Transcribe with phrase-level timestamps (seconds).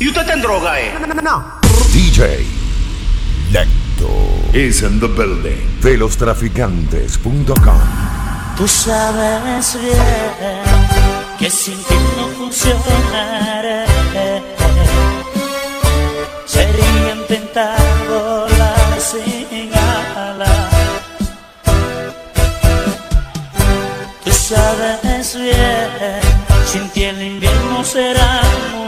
[0.00, 0.94] ¿Y usted está en droga, eh?
[1.00, 1.44] No, no, no, no.
[1.92, 2.46] DJ
[3.50, 4.08] Lecto
[4.54, 5.66] is in the building.
[5.82, 7.80] Velostraficantes.com
[8.56, 9.96] Tú sabes bien
[11.38, 13.86] que sin ti no funcionaré.
[16.46, 17.78] Sería intentar
[18.08, 20.70] volar sin alas.
[24.24, 26.20] Tú sabes bien,
[26.66, 28.42] sin ti el invierno será
[28.76, 28.87] muy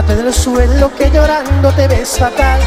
[0.00, 2.60] Levántate del suelo que llorando te ves fatal.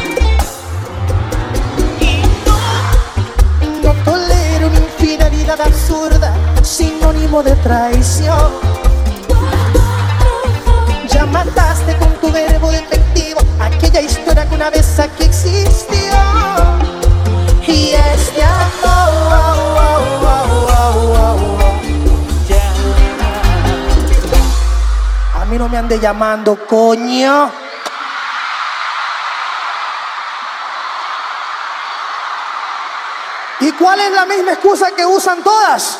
[3.82, 8.52] No tolero una infidelidad absurda, sinónimo de traición.
[11.08, 15.13] Ya mataste con tu verbo defectivo aquella historia que una vez aquí
[25.64, 27.50] no me ande llamando, coño.
[33.60, 35.98] ¿Y cuál es la misma excusa que usan todas?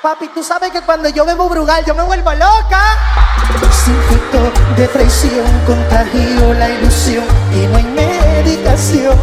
[0.00, 2.96] Papi, tú sabes que cuando yo bebo brugal yo me vuelvo loca.
[3.84, 9.18] Sin efecto de traición contagió la ilusión y no hay medicación.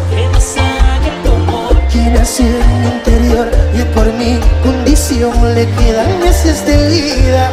[1.91, 7.51] Que nació en mi interior y por mi condición le quedan meses de vida.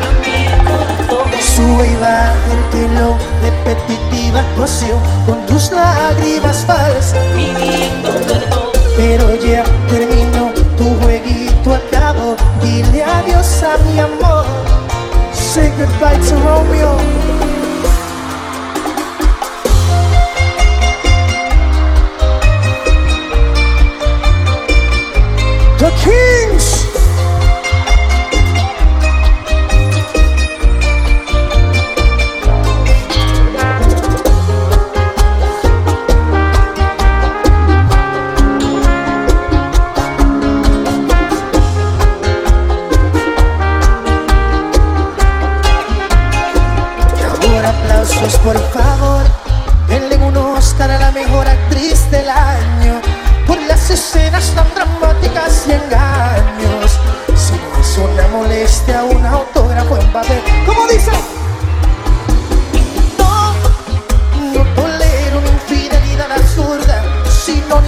[1.40, 7.14] Sube y baja el telón, repetitiva actuación con tus lágrimas falsas.
[8.96, 12.36] Pero ya terminó tu jueguito acabó.
[12.62, 14.44] Dile adiós a mi amor.
[15.32, 17.45] Say goodbye to Romeo.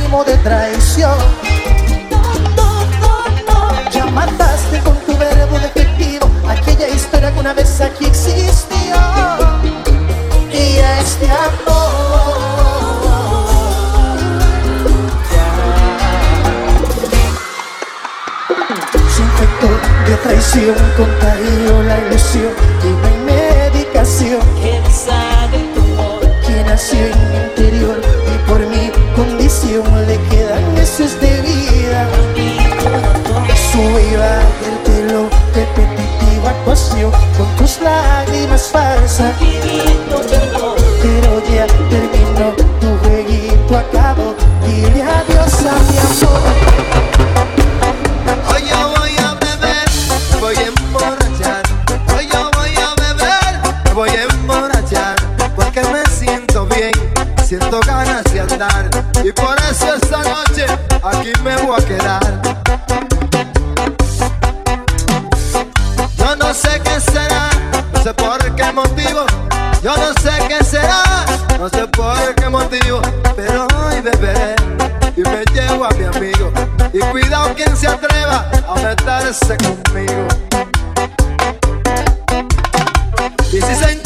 [0.08, 1.19] Sinónimo de traición.
[3.93, 8.96] Ya mataste con tu verbo defectivo Aquella historia que una vez aquí existió.
[10.50, 11.99] Y este amor
[19.14, 19.69] se infectó
[20.08, 22.52] de traición, contagió la ilusión
[38.58, 39.88] lágrimas
[83.58, 83.98] Y si se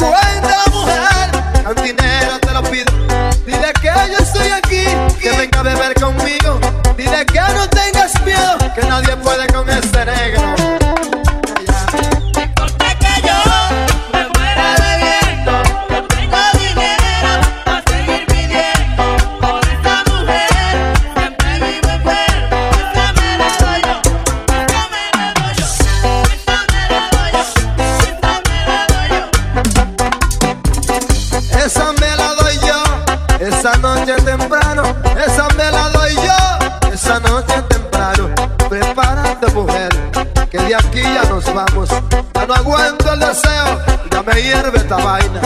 [40.67, 41.89] de aquí ya nos vamos.
[41.89, 43.81] Ya no aguanto el deseo,
[44.11, 45.41] ya me hierve esta vaina.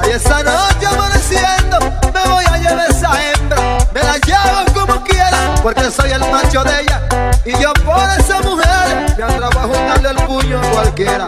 [0.00, 1.78] Ay, esa noche amaneciendo,
[2.12, 3.78] me voy a llevar esa hembra.
[3.92, 7.00] Me la llevo como quiera, porque soy el macho de ella.
[7.44, 11.26] Y yo por esa mujer, me atrevo a juntarle el puño a cualquiera.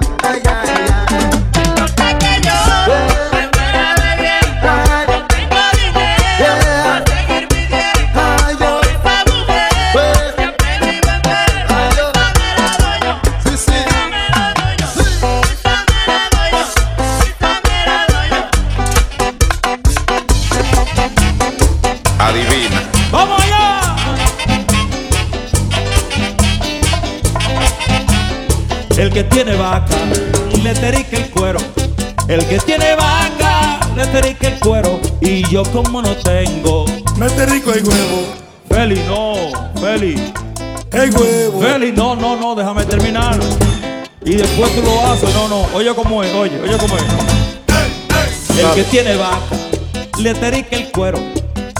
[23.15, 23.95] ¡Vamos allá!
[28.99, 29.95] El que tiene vaca,
[30.61, 31.61] le terica el cuero.
[32.27, 34.99] El que tiene vaca, le terica el cuero.
[35.21, 36.87] Y yo como no tengo.
[37.17, 38.35] Mete rico el huevo,
[38.69, 39.35] Feli, no,
[39.81, 40.33] Feli.
[40.91, 41.61] el huevo.
[41.61, 43.39] Feli, no, no, no, déjame terminar.
[44.25, 45.69] Y después tú lo haces, no, no.
[45.73, 47.05] Oye cómo es, oye, oye cómo es.
[48.59, 49.57] El que tiene vaca,
[50.19, 51.21] le terica el cuero.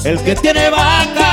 [0.05, 1.24] El que tiene vaca,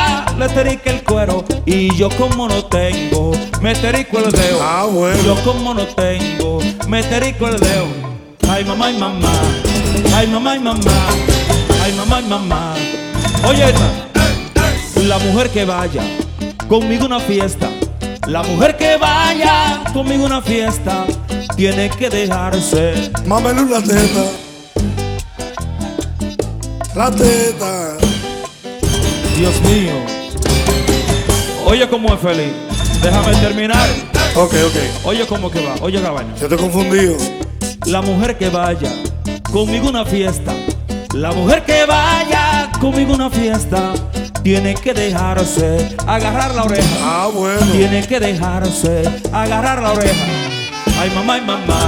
[0.41, 1.45] le terica el cuero.
[1.65, 3.31] Y yo como no tengo,
[3.61, 4.59] me terico el dedo.
[4.61, 5.21] Ah, bueno.
[5.23, 7.85] Yo como no tengo, me terico el dedo.
[8.49, 9.31] Ay, mamá y mamá.
[10.15, 10.81] Ay, mamá y mamá.
[11.83, 12.73] Ay, mamá y mamá.
[13.47, 15.01] Oye, esta.
[15.03, 16.01] La mujer que vaya
[16.67, 17.69] conmigo una fiesta.
[18.27, 21.05] La mujer que vaya conmigo una fiesta
[21.55, 23.11] tiene que dejarse.
[23.25, 24.23] Mámele una teta.
[26.95, 27.97] La teta.
[29.37, 30.20] Dios mío.
[31.71, 32.51] Oye cómo es feliz.
[33.01, 33.87] Déjame terminar.
[34.35, 35.05] Ok, ok.
[35.05, 35.75] Oye cómo que va.
[35.79, 36.35] Oye vaina.
[36.35, 37.15] Yo te he confundido.
[37.85, 38.91] La mujer que vaya
[39.49, 40.53] conmigo una fiesta.
[41.13, 43.93] La mujer que vaya conmigo una fiesta
[44.43, 46.89] tiene que dejarse agarrar la oreja.
[47.03, 47.65] Ah, bueno.
[47.71, 50.25] Tiene que dejarse agarrar la oreja.
[50.99, 51.87] Ay, mamá y mamá.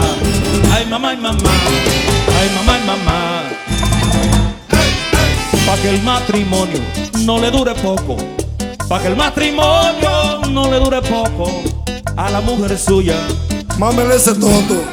[0.74, 1.52] Ay, mamá y mamá.
[2.40, 3.44] Ay, mamá y mamá.
[5.66, 6.80] Para que el matrimonio
[7.26, 8.16] no le dure poco.
[8.94, 11.50] Para que el matrimonio no le dure poco
[12.16, 13.16] a la mujer suya.
[13.80, 14.84] Mámele ese toto.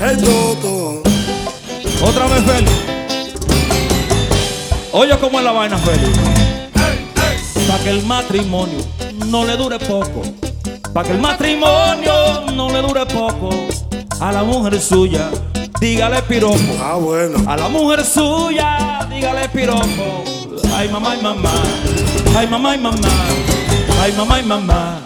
[0.00, 1.00] Hey, toto.
[2.04, 2.72] Otra vez, Félix.
[4.90, 6.18] Oye, cómo es la vaina, Félix.
[7.68, 8.84] Para que el matrimonio
[9.26, 10.22] no le dure poco.
[10.92, 13.50] Para que el matrimonio no le dure poco
[14.18, 15.30] a la mujer suya.
[15.78, 16.58] Dígale piropo.
[16.82, 17.48] Ah, bueno.
[17.48, 20.27] A la mujer suya, dígale piropo.
[20.78, 21.50] Ay, mamá, ay, mamá.
[22.36, 23.08] Ay, mamá, ay, mamá.
[24.00, 25.00] Ay, mamá, ay, mamá.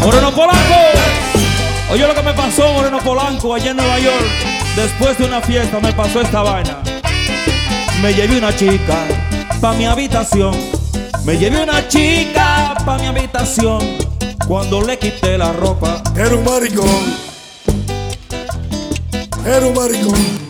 [0.00, 0.74] Moreno Polanco.
[1.92, 4.24] Oye lo que me pasó, Moreno Polanco, allá en Nueva York.
[4.74, 6.78] Después de una fiesta me pasó esta vaina.
[8.00, 9.04] Me llevé una chica
[9.60, 10.56] pa' mi habitación.
[11.26, 13.98] Me llevé una chica pa' mi habitación.
[14.48, 17.16] Cuando le quité la ropa, Era un maricón.
[19.44, 20.46] Era un maricón.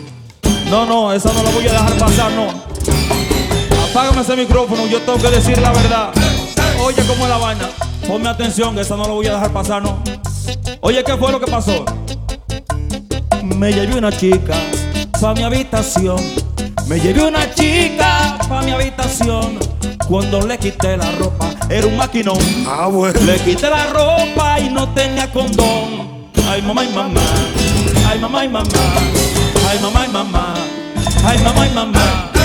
[0.69, 2.66] No, no, esa no la voy a dejar pasar, no.
[3.97, 6.11] Apágame ese micrófono, yo tengo que decir la verdad.
[6.79, 7.67] Oye, cómo es la vaina.
[8.07, 10.03] Ponme atención, que esa no la voy a dejar pasar, no.
[10.81, 11.83] Oye, ¿qué fue lo que pasó?
[13.41, 14.53] Me llevé una chica
[15.19, 16.17] pa' mi habitación.
[16.85, 19.57] Me llevé una chica pa' mi habitación.
[20.07, 22.37] Cuando le quité la ropa, era un maquinón.
[22.67, 23.19] Ah, bueno.
[23.21, 26.29] Le quité la ropa y no tenía condón.
[26.47, 27.21] Ay, mamá y mamá.
[28.07, 28.69] Ay, mamá y mamá.
[29.67, 30.53] Ay, mamá y mamá.
[31.25, 32.36] Ay, mamá y mamá.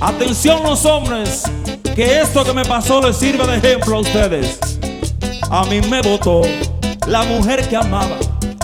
[0.00, 1.42] Atención los hombres,
[1.96, 4.58] que esto que me pasó les sirve de ejemplo a ustedes.
[5.50, 6.42] A mí me votó
[7.06, 8.16] la mujer que amaba.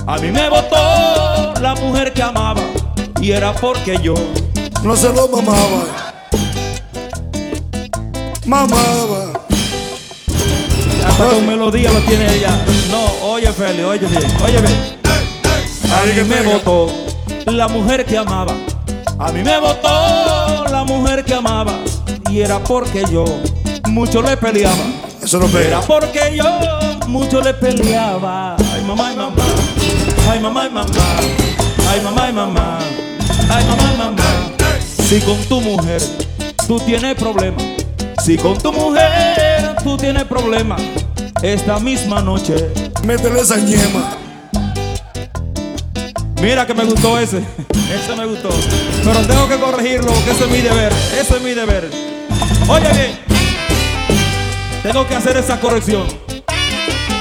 [0.06, 2.62] A mí me votó la mujer que amaba.
[3.20, 4.14] Y era porque yo
[4.82, 6.12] No se lo mamaba.
[8.46, 9.32] Mamaba.
[11.06, 12.50] hasta con melodía lo tiene ella.
[12.90, 15.00] No, oye Feli, oye bien, oye bien.
[15.92, 16.92] A mí me votó
[17.46, 18.54] la mujer que amaba.
[19.18, 20.33] A mí me votó
[20.70, 21.72] la mujer que amaba.
[22.30, 23.24] Y era porque yo
[23.88, 24.82] mucho le peleaba.
[25.22, 25.80] Eso no Era pega.
[25.82, 26.44] porque yo
[27.08, 28.56] mucho le peleaba.
[28.72, 29.44] Ay, mamá, ay, mamá.
[30.30, 30.86] Ay, mamá, ay, mamá.
[31.88, 32.78] Ay, mamá, ay, mamá.
[33.50, 34.24] Ay, mamá, ay, mamá.
[35.08, 36.00] Si con tu mujer
[36.66, 37.58] tú tienes problema.
[38.24, 40.76] Si con tu mujer tú tienes problema.
[41.42, 42.72] Esta misma noche.
[43.04, 44.16] Métele esa ñema.
[46.44, 47.38] Mira que me gustó ese.
[47.72, 48.50] Ese me gustó.
[49.02, 50.92] Pero tengo que corregirlo porque ese es mi deber.
[51.18, 51.88] Ese es mi deber.
[52.68, 53.18] Oye bien.
[54.82, 56.06] Tengo que hacer esa corrección.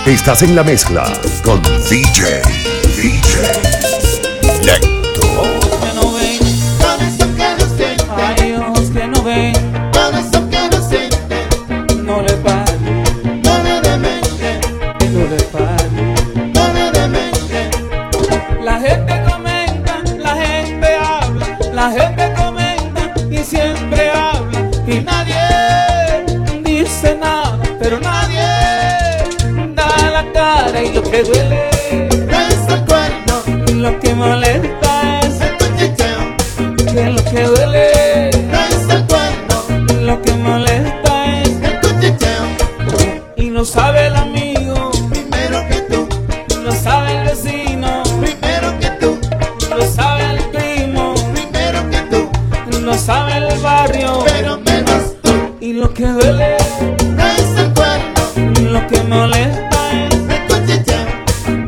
[0.06, 1.06] Estás en la mezcla
[1.46, 2.42] con DJ,
[2.98, 3.73] DJ
[52.83, 55.31] no sabe el barrio pero menos tú.
[55.61, 56.57] y lo que duele.
[56.57, 61.05] Es el cuerno, Lo que molesta es el cuchicheo,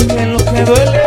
[0.07, 1.05] que lo que duele,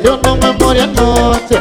[0.00, 1.60] yo no me morí anoche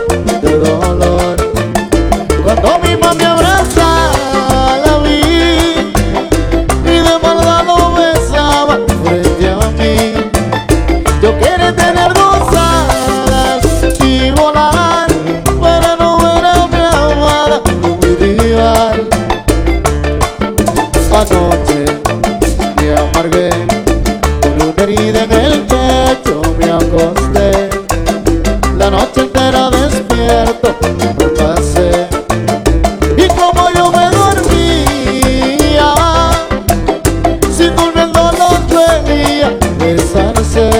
[39.82, 40.72] Pensar no céu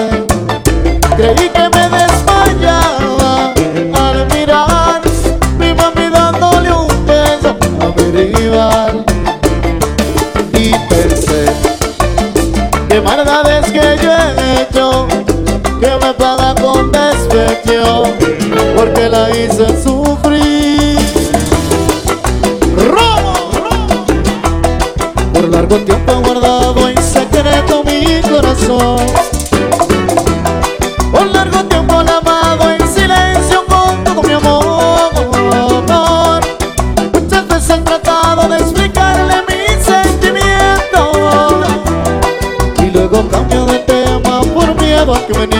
[45.06, 45.51] walk, man.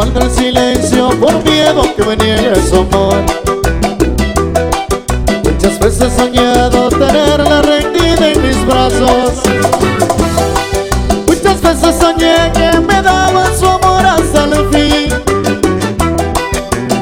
[0.00, 3.22] guardo el silencio por miedo que me niegue su amor.
[5.44, 9.42] Muchas veces he soñado tenerla rendida en mis brazos.
[11.26, 15.12] Muchas veces soñé que me daba su amor hasta el fin.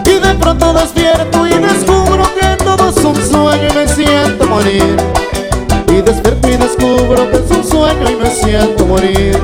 [0.04, 4.96] Y de pronto despierto y descubro que todo es un sueño y me siento morir.
[5.87, 9.38] Y despierto y descubro que es un sueño y me siento morir.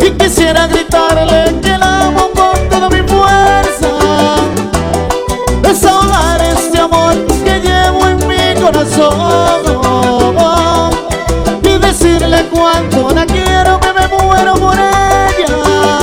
[0.00, 1.09] Y quisiera gritar.
[11.62, 15.98] y decirle cuánto la quiero que me muero por ella.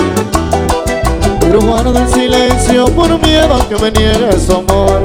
[1.39, 5.01] Pero guardo el silencio por miedo a que me niegue su amor.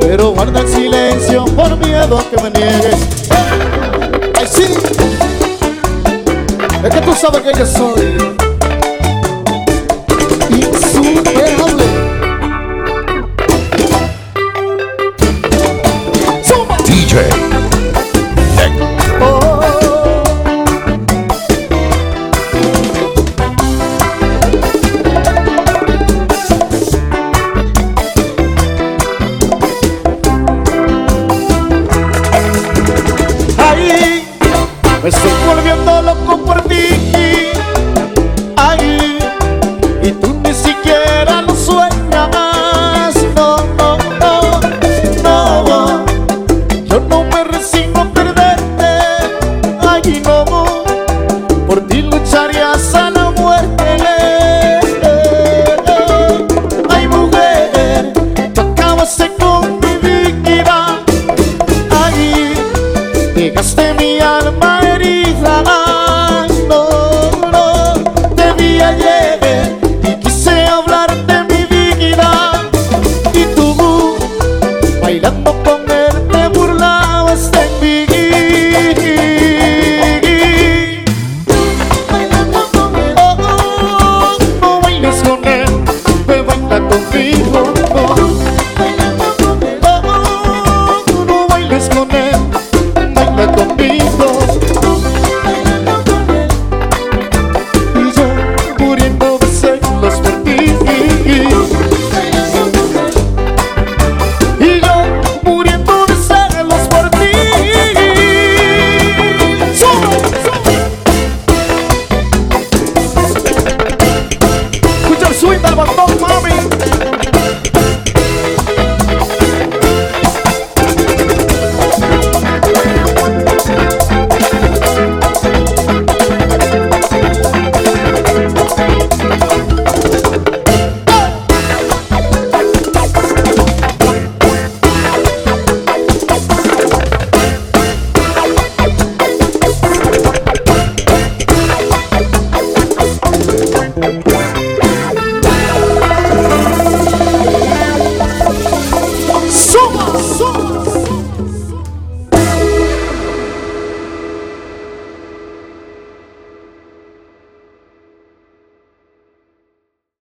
[0.00, 2.96] Pero guarda el silencio por miedo a que me niegues
[4.36, 4.64] ¡Ay, sí!
[6.82, 8.33] Es que tú sabes que yo soy.